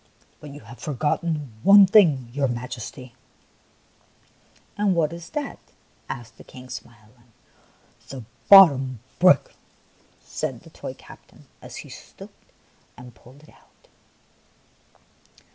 [0.41, 3.13] ''But you have forgotten one thing, your Majesty!""
[4.75, 5.59] And what is that?"
[6.09, 7.31] asked the King, smiling.''
[8.09, 9.53] The bottom brick,"
[10.19, 12.51] said the toy captain, as he stooped
[12.97, 13.89] and pulled it out.